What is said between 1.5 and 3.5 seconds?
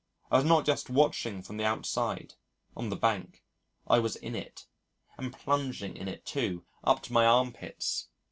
the outside on the bank.